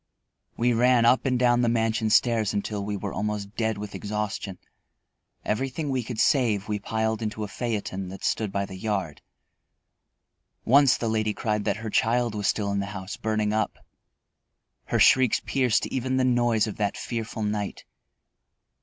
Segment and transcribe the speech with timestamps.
[0.57, 4.57] We ran up and down the mansion stairs until we were almost dead with exhaustion.
[5.45, 9.21] Everything we could save we piled into a phaeton that stood by the yard.
[10.65, 13.77] Once the lady cried that her child was still in the house, burning up.
[14.85, 17.85] Her shrieks pierced even the noise of that fearful night.